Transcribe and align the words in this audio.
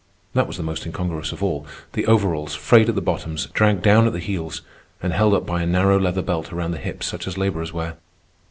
That 0.33 0.47
was 0.47 0.57
the 0.57 0.63
most 0.63 0.87
incongruous 0.87 1.31
of 1.31 1.43
all—the 1.43 2.07
overalls, 2.07 2.55
frayed 2.55 2.89
at 2.89 2.95
the 2.95 3.01
bottoms, 3.03 3.45
dragged 3.53 3.83
down 3.83 4.07
at 4.07 4.13
the 4.13 4.19
heels, 4.19 4.63
and 4.99 5.13
held 5.13 5.35
up 5.35 5.45
by 5.45 5.61
a 5.61 5.67
narrow 5.67 5.99
leather 5.99 6.23
belt 6.23 6.51
around 6.51 6.71
the 6.71 6.79
hips 6.79 7.05
such 7.05 7.27
as 7.27 7.37
laborers 7.37 7.71
wear. 7.71 7.97